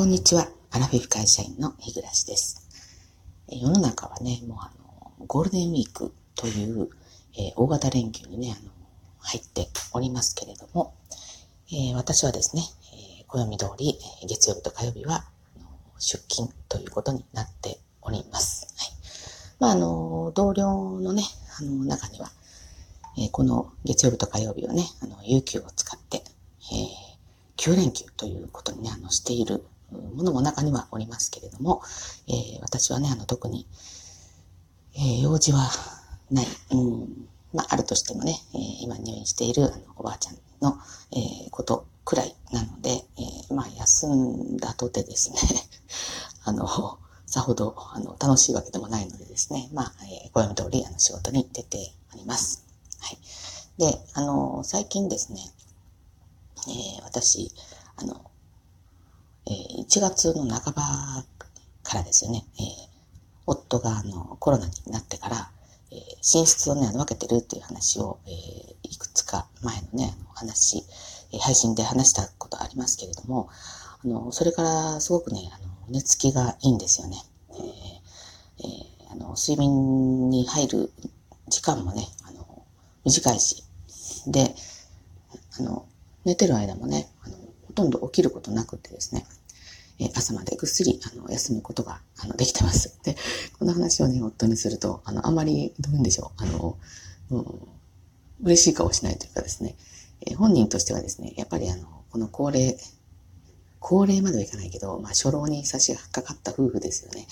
[0.00, 0.48] こんにちは。
[0.70, 2.66] アラフィフ会社員の日暮です。
[3.50, 4.70] 世の中はね、もうあ
[5.18, 6.88] の、ゴールデンウィークという、
[7.34, 8.70] えー、大型連休にね、あの、
[9.18, 10.94] 入っておりますけれども、
[11.70, 12.62] えー、私はですね、
[12.94, 15.26] えー、暦通り、月曜日と火曜日は、
[15.98, 18.74] 出勤ということになっております。
[18.78, 18.88] はい。
[19.60, 21.24] まあ、あの、同僚のね、
[21.58, 22.30] あの、中には、
[23.18, 26.24] えこの月曜日と火曜日をね、あの、有給を使って、
[26.72, 26.76] え
[27.58, 31.82] 9連休ということにね、あの、しているものも中にはおりますけれども、
[32.28, 33.66] えー、私はね、あの、特に、
[34.94, 35.70] えー、用事は
[36.30, 36.46] ない。
[36.72, 40.78] うん、まあ、あるとしてもね、えー、今入院しているあのおばあちゃんの、
[41.12, 45.36] えー、ことくらいなので、えー、まあ、休んだとてですね、
[46.44, 52.64] あの、さほど、あの、楽しいわけでもないのでですね、まあ、えー、暦通り、あの、仕事に出ております。
[53.00, 53.18] はい。
[53.78, 55.40] で、あの、最近ですね、
[56.68, 57.52] えー、私、
[57.96, 58.29] あの、
[59.50, 61.24] え、1月の半ば
[61.82, 62.62] からですよね、え、
[63.46, 65.50] 夫があのコロナになってから、
[65.90, 68.30] え、寝室をね、あの分けてるっていう話を、え、
[68.84, 70.84] いくつか前のね、あの話、
[71.32, 73.48] え、配信で話したことありますけれども、
[74.04, 77.16] あの、それからすごくね、あの、寝つきがいいんですよね。
[77.50, 77.60] えー
[78.60, 80.92] えー、あの、睡眠に入る
[81.48, 82.64] 時間もね、あの、
[83.04, 83.64] 短いし、
[84.28, 84.54] で、
[85.58, 85.86] あの、
[86.24, 89.26] 寝てる間もね、あの、ほとんど起きることなくてですね、
[90.00, 92.98] え朝までぐっすり、あの、休むことが、あの、できてます。
[93.04, 93.16] で、
[93.58, 96.78] この話をね、夫にすると、あの、あまり、どういうんでしょう、あの、
[97.30, 97.68] うん、
[98.42, 99.76] 嬉しい顔しないというかですね、
[100.26, 102.76] え本人としてはですね、やっぱりあの、この高齢、
[103.78, 107.26] 高齢まではいかないけど、まあ、初老に差し掛かった夫婦ですよね。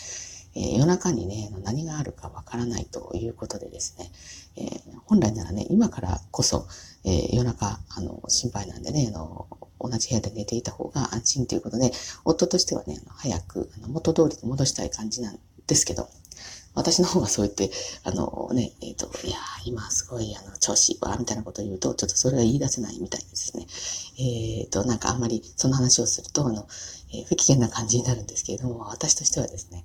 [0.55, 4.11] えー、夜中にね、何があるかわからないということでですね、
[4.57, 6.67] えー、本来ならね、今からこそ、
[7.05, 9.47] えー、夜中、あの、心配なんでね、あの、
[9.89, 11.93] 同じ部屋で寝ていた方が安心ということで、
[12.25, 16.09] 夫としてはね、早くあの元通りに戻したい感じなんですけど、
[16.75, 23.67] 私の方がそう言って、あのね、えっ、ー、と、いや今すごい、あの、調子いいわ、みたいなことを言うと、ちょっとそれが言い出せないみたいですね。
[24.19, 26.69] えっ、ー、と、なんかあんまりその話をすると、あの、
[27.13, 29.85] えー、不機嫌な感じになるんですけれども、私としてはですね、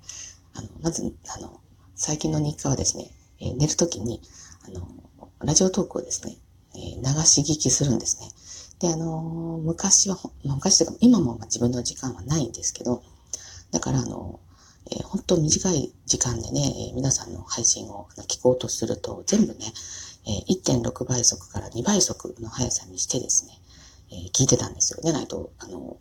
[0.54, 1.02] あの、まず、
[1.36, 1.60] あの、
[1.96, 4.20] 最近の日課はですね、え寝るときに、
[4.66, 4.86] あの、
[5.40, 6.36] ラジオトークをですね、
[6.76, 8.28] え流し聞きするんですね。
[8.78, 13.02] で、あの、昔は、昔というか、今も自分の時間はないんですけど、
[13.70, 14.40] だから、あの、
[14.90, 19.72] えー、本当短い時間でね、えー、皆さんの配信を聞こうとすると、全部ね、
[20.26, 23.58] えー、1.6倍速から2倍速の速さにしてですね、
[24.10, 25.02] えー、聞いてたんですよ。
[25.02, 25.96] でないと、あの、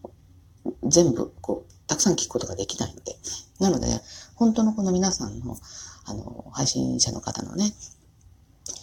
[0.83, 3.15] 全部、こう、たくさん聞くことができないので。
[3.59, 4.01] なので、ね、
[4.35, 5.57] 本当のこの皆さんの、
[6.05, 7.73] あの、配信者の方のね、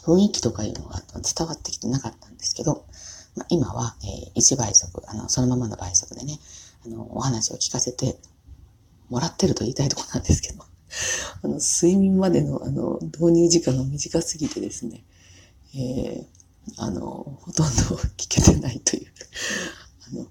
[0.04, 2.86] 雰囲気とかいうのが伝わってきてなかったんですけど、
[3.40, 6.38] まあ、今は、えー、1倍速、あの、そのままの倍速でね、
[6.84, 8.18] あの、お話を聞かせて
[9.08, 10.62] もらってると言いたいところなんですけど、
[11.42, 15.04] あの、睡眠までの、あの、導入時間が短すぎてですね、
[15.74, 16.26] えー、
[16.76, 17.82] あの、ほとんど
[18.18, 19.12] 聞けてないという、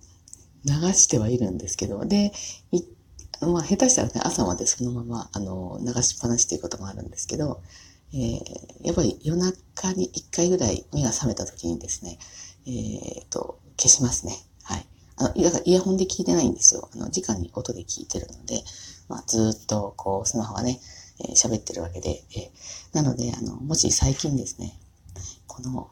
[0.65, 2.31] あの、流してはいるんですけど、で、
[2.71, 2.83] い
[3.41, 7.61] まあ、下手したらね、朝までそのまま、あの、流しっぱなしということもあるんですけど、
[8.13, 8.43] えー、
[8.83, 12.19] やっぱり夜中に一回ぐらい目が覚めた時にですね、
[12.69, 14.37] えっ、と、消しますね。
[14.63, 14.85] はい。
[15.17, 16.89] あの、だからイヤホンで聞いてないんですよ。
[16.93, 18.63] あの、直に音で聞いてるので、
[19.07, 20.79] まあ、ずっと、こう、スマホがね、
[21.19, 24.77] えー、喋ってるわけで、えー、なので、あの、もし最近ですね、
[25.47, 25.89] この、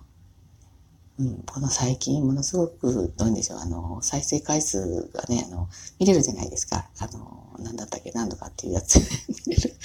[1.19, 5.67] うん、この最近、ものすごく、どういうんでしょう、あの、再生回数がね、あの、
[5.99, 6.88] 見れるじゃないですか。
[6.99, 8.99] あの、なんだったっけ、何度かっていうやつ、
[9.47, 9.75] 見れる。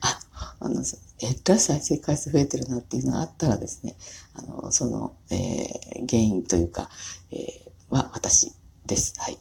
[0.00, 0.18] あ、
[0.60, 0.82] あの、
[1.20, 3.96] えっと、再生回数増えてるなっていうのがあったらですね、
[4.34, 6.90] あの、その、えー、原因というか、
[7.30, 8.52] えー、は私
[8.86, 9.14] です。
[9.18, 9.38] はい。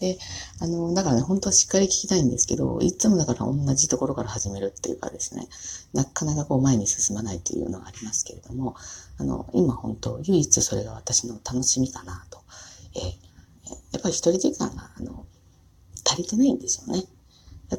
[0.00, 0.18] で、
[0.60, 5.46] あの、だからね、本当はしっかり聞きたいんですけど、いつもだから同じところから始めるっていうかですね、
[5.92, 8.76] なかなかこう前に進まないというのがありますけれども、
[9.18, 12.40] あの、今本当、唯一それが私の楽しみかなと。
[12.94, 13.02] えー、
[13.92, 15.26] やっぱり一人時間が、あの、
[16.06, 17.04] 足りてないんですよね。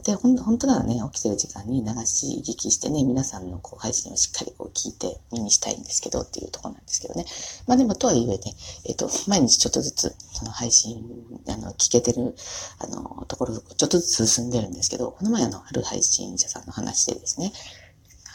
[0.02, 7.26] ってほん、本当ならね、起きてる時間に流し聞きしてね、皆さんのこう配信をしっかりこう聞いて見にしたいんですけどっていうとこなんですけどね。
[7.68, 8.40] まあでもとはいえね、
[8.86, 11.06] えっ、ー、と、毎日ちょっとずつ、その配信、
[11.48, 12.36] あの、聞けてる、
[12.80, 17.54] あの、ところ、ちょっとずつ進んでるんですけど、この前あの、ある配信者さんの話でですね、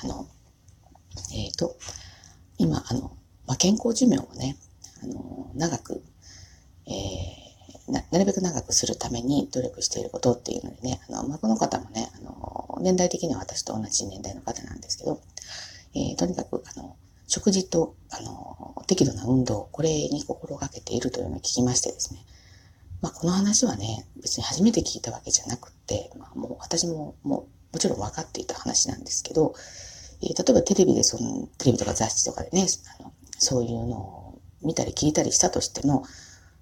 [0.05, 0.29] あの、
[1.35, 1.77] えっ、ー、と、
[2.59, 3.17] 今、あの、
[3.47, 4.57] まあ、健康寿命をね、
[5.03, 6.03] あの、長く、
[6.87, 7.46] えー
[7.88, 15.21] ななるべく長くするために努力していることっていうのでね、あの、まあ、この方もね、あの、年代的には私と同じ年代の方なんですけど、
[15.94, 16.97] えー、とにかく、あの、
[17.29, 22.25] 食事と、あの、適度な運動、これに心がけているというのを聞きましてですね、
[23.03, 29.55] まあ、この話はね、別に初めて聞いたわけじゃなくて、まあ、もう私ももうもちろん分かっていた話なんですけど、
[30.23, 32.67] えー、例えばテレビでその、テレビとか雑誌とかでね、
[32.99, 36.05] あのそういうのを見たり聞いたりしたとしても、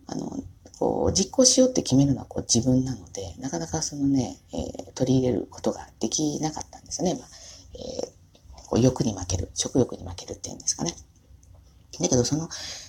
[0.06, 0.42] あの、
[0.78, 7.14] こう、実行しようって決めるのはこう自分なので、なかなかそのね、えー、取り入れることができなかったんですよね。
[7.14, 7.28] まあ
[7.74, 10.94] えー、こう欲に負ける、食欲に負けるっていうんですかね。
[12.00, 12.48] だけど、その、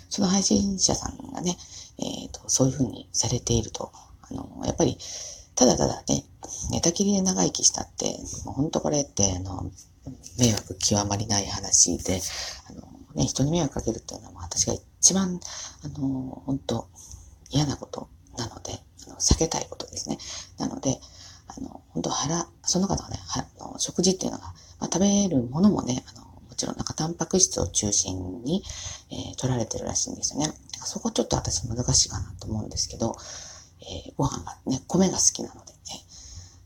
[0.10, 1.58] その配信者さんがね、
[2.00, 3.92] えっ、ー、と、そういうふうにされていると、
[4.22, 4.98] あの、やっぱり、
[5.56, 6.26] ただただね、
[6.72, 9.72] 寝たきりで長生きしたって、もう本当これって、あの、
[10.38, 12.22] 迷惑極まりない話で、
[12.70, 12.82] あの、
[13.16, 15.40] ね、人に迷惑かけるっていうのは、私が一番、
[15.84, 16.88] あの、本当
[17.56, 18.74] 嫌なことなので、
[19.07, 20.18] あの避けたいことですね。
[20.57, 21.00] なので、
[21.48, 24.46] あの、本当腹、その方はね、はの食事っていうのが、
[24.80, 28.63] まあ、食べるものもね、あの、もちろんなんかタンパク質を中心に、
[29.10, 30.54] えー、取られてるらしいんですよね。
[30.84, 33.16] そこちょっと私難しいかなと思うんですけど、
[33.81, 35.78] えー、ご飯がね、米が好きなのでね。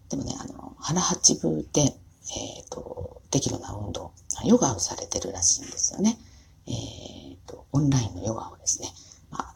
[0.10, 4.12] でもね、あの、腹八分で、えっ、ー、と、適度な運動、
[4.44, 6.18] ヨガをされてるらしいんですよね。
[6.68, 8.90] えっ、ー、と、オンラインのヨガをですね。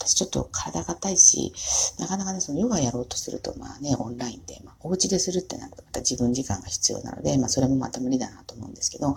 [0.05, 1.53] 私ちょっと体が硬いし、
[1.99, 9.15] なかなかね、そのヨガやろうとすると、まあね、オンラインで、まあ、お家でするってなると、また自分時間が必要なので、まあ、それもまた無理だなと思うんですけど、ま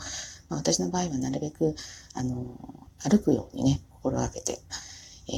[0.51, 1.75] あ、私の場合はなるべく、
[2.15, 2.57] あの、
[2.99, 4.61] 歩くようにね、心がけて、
[5.29, 5.33] え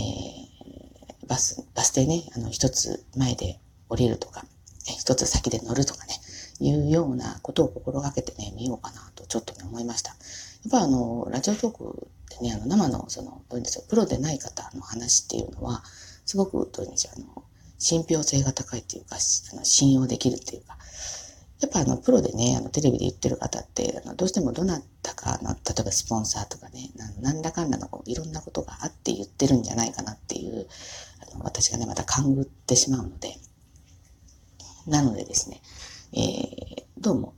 [1.24, 3.58] ー、バス、バス停ね、あの、一つ前で
[3.88, 4.44] 降りるとか、
[4.84, 6.14] 一つ先で乗るとかね、
[6.60, 10.10] いうようなことを心がけてね、見ようかなとちょっとね、思いました。
[10.10, 10.16] や
[10.68, 12.08] っぱあの、ラジオトーク
[12.38, 15.82] ってね、あの、生の、その、どういうんでしょう、プロでない方の話っていうのは、
[16.24, 17.44] すごく、どういうんでしょう、あの、
[17.78, 20.78] 信憑性が高いっていうか、あの信用できるっていうか、
[21.60, 26.90] やっぱあの、プロでね、あの、テレビで言ってる方って、あの、どうしてもどなたかの、例えばスポンサーとかね、
[27.20, 30.68] 何らかんらのいろんなことがあって言ってるんじゃないかなっていう、
[31.32, 33.36] あの、私がね、また勘ぐってしまうので、
[34.86, 35.60] なのでですね、
[36.12, 37.34] えー、どうも、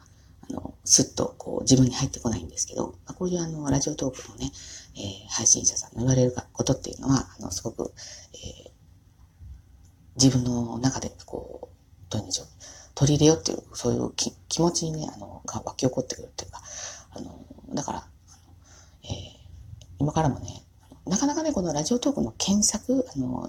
[0.90, 4.50] すっとこう自分に入ってこないんですけど、まあこういうあの、ラジオトークのね、
[4.96, 7.92] えー、配信者さんの言われることっていうのは、あの、すごく、
[8.34, 8.70] えー、
[10.16, 12.46] 自分の中でこう、どういうんでしょう、
[12.96, 16.60] 取り入れようっていう、そういう気気持ちにね、あの、が湧き起こってくるっていうか、
[17.12, 17.38] あの、
[17.72, 18.06] だから、
[19.04, 19.10] えー、
[20.00, 20.64] 今からもね、
[21.06, 23.48] なかなかね、このラジオトークの検索、あの、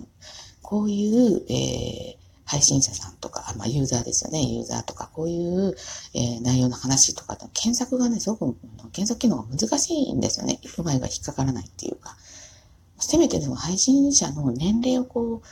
[0.62, 5.74] こういう、えー、配信者さんとか、まあ、ユーザーですよね、ユーザーとか、こういう、
[6.14, 8.58] えー、内容の話とか、検索がね、すごく、
[8.92, 10.60] 検索機能が難しいんですよね。
[10.78, 12.18] うまいが引っかからないっていうか。
[13.00, 15.48] せめてでも配信者の年齢をこう、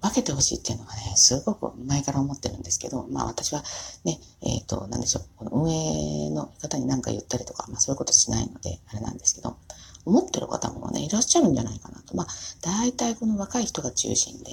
[0.00, 3.62] 分けてほしいっていうのがね、すごく前から思ってるんですけど、まあ私は
[4.04, 9.56] ね、えっ、ー、と、なんでしょう、この運営の方に何か言ったりとか、まあそういうことしないので、あれなんですけど、
[10.04, 12.16] 思ってる方もね、いらっしゃるんじゃないかなと。
[12.16, 12.26] まあ、
[12.62, 14.52] 大体この若い人が中心で、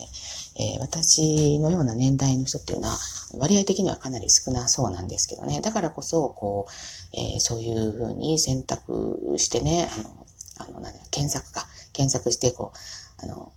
[0.60, 2.98] えー、私のような年代の人っていうのは、
[3.38, 5.62] 割合的にはかなり少なそうなんですけどね。
[5.62, 6.72] だからこそ、こう、
[7.18, 9.90] えー、そういうふうに選択してね、
[10.60, 12.74] あの、あの、何検索か、検索して、こ
[13.22, 13.52] う、あの、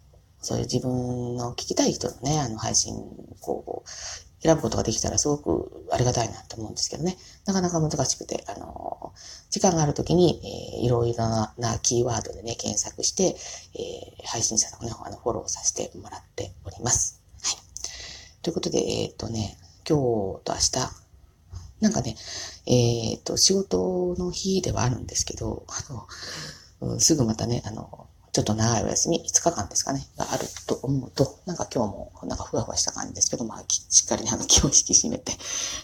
[0.48, 2.94] そういう自分の聞きたい人のね、あの配信、
[3.42, 7.18] こう、選ぶことができたらすごくありがたいなと思うんですけどね。
[7.44, 9.12] なかなか難しくて、あの、
[9.50, 10.40] 時間があるときに、
[10.80, 11.18] えー、いろいろ
[11.58, 13.36] なキーワードでね、検索して、
[13.74, 17.20] えー、配信者さんをね、あの、フォローさせてもらっております。
[17.42, 17.56] はい。
[18.40, 22.16] ということで、えっ、ー、とね、今日と明日、なんかね、
[22.64, 25.92] えっ、ー、と、仕事の日ではあるんですけど、あ
[26.86, 35.32] の、すぐまたね、あの、ちょっと長いお休み、5日間ですかね、があると思うと、なんか今日もなんかふわふわした感じですけど、まあ、しっかりね、あの気を引き締めて、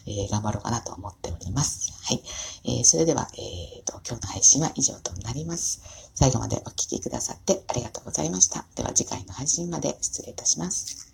[0.07, 1.93] えー、頑張ろうかなと思っております。
[2.05, 2.23] はい。
[2.65, 5.83] えー、それでは、えーと、今日の配信は以上となります。
[6.15, 8.65] 最後までお聴きくださってありがとうございました。
[8.77, 11.14] では次回の配信まで失礼いたします。